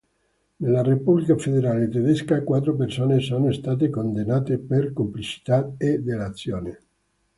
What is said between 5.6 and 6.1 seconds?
e